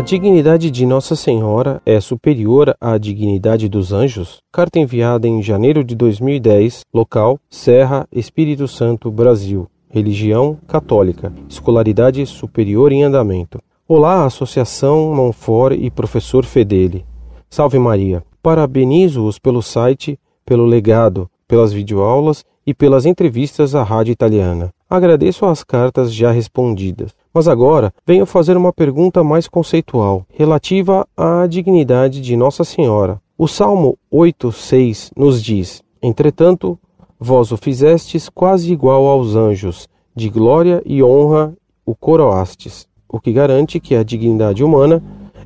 [0.00, 4.38] dignidade de Nossa Senhora é superior à dignidade dos anjos?
[4.52, 9.68] Carta enviada em janeiro de 2010, local Serra, Espírito Santo, Brasil.
[9.88, 11.32] Religião católica.
[11.48, 13.60] Escolaridade superior em andamento.
[13.86, 17.06] Olá, Associação Monfort e Professor Fedeli.
[17.48, 18.24] Salve Maria.
[18.42, 24.72] Parabenizo-os pelo site, pelo legado, pelas videoaulas e pelas entrevistas à rádio italiana.
[24.90, 27.14] Agradeço as cartas já respondidas.
[27.36, 33.20] Mas agora venho fazer uma pergunta mais conceitual, relativa à dignidade de Nossa Senhora.
[33.36, 36.78] O Salmo 8,6 nos diz: Entretanto,
[37.20, 41.52] vós o fizestes quase igual aos anjos, de glória e honra
[41.84, 45.02] o coroastes, o que garante que a dignidade humana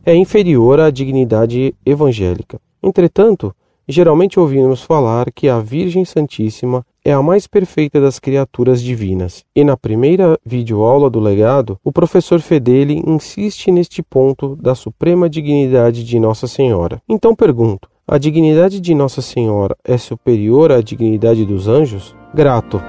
[0.06, 2.60] é inferior à dignidade evangélica.
[2.80, 3.52] Entretanto,
[3.90, 9.44] geralmente ouvimos falar que a Virgem Santíssima é a mais perfeita das criaturas divinas.
[9.54, 16.04] E na primeira videoaula do legado, o professor Fedeli insiste neste ponto da suprema dignidade
[16.04, 17.00] de Nossa Senhora.
[17.08, 22.14] Então pergunto: a dignidade de Nossa Senhora é superior à dignidade dos anjos?
[22.34, 22.80] Grato.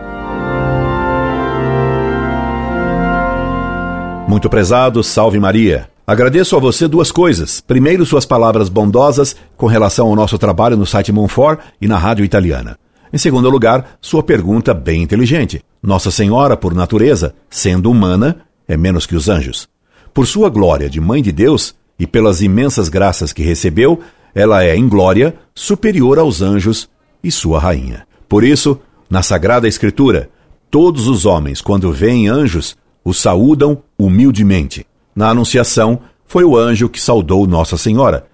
[4.27, 5.90] Muito prezado, salve Maria.
[6.05, 7.61] Agradeço a você duas coisas.
[7.61, 12.25] Primeiro, suas palavras bondosas com relação ao nosso trabalho no site Monfort e na rádio
[12.25, 12.77] italiana.
[13.13, 15.63] Em segundo lugar, sua pergunta bem inteligente.
[15.81, 19.67] Nossa Senhora, por natureza, sendo humana, é menos que os anjos.
[20.13, 23.99] Por sua glória de Mãe de Deus e pelas imensas graças que recebeu,
[24.33, 26.89] ela é, em glória, superior aos anjos
[27.23, 28.07] e sua rainha.
[28.27, 28.79] Por isso,
[29.09, 30.29] na Sagrada Escritura,
[30.69, 34.85] todos os homens, quando veem anjos, os saúdam humildemente.
[35.15, 38.25] Na Anunciação, foi o anjo que saudou Nossa Senhora,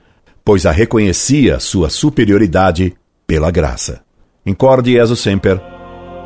[0.45, 4.01] pois a reconhecia sua superioridade pela graça.
[4.45, 5.61] Incorde Jesus Semper,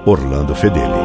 [0.06, 1.01] Orlando Fedeli.